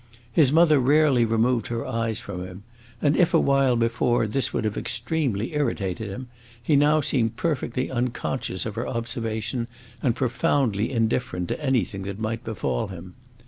His 0.31 0.51
mother 0.51 0.79
rarely 0.79 1.25
removed 1.25 1.67
her 1.67 1.85
eyes 1.85 2.19
from 2.19 2.43
him; 2.43 2.63
and 3.03 3.15
if, 3.15 3.35
a 3.35 3.39
while 3.39 3.75
before, 3.75 4.25
this 4.25 4.51
would 4.51 4.63
have 4.65 4.75
extremely 4.75 5.53
irritated 5.53 6.09
him, 6.09 6.27
he 6.59 6.75
now 6.75 7.01
seemed 7.01 7.37
perfectly 7.37 7.91
unconscious 7.91 8.65
of 8.65 8.73
her 8.73 8.87
observation 8.87 9.67
and 10.01 10.15
profoundly 10.15 10.91
indifferent 10.91 11.49
to 11.49 11.63
anything 11.63 12.01
that 12.01 12.17
might 12.17 12.43
befall 12.43 12.87
him. 12.87 13.13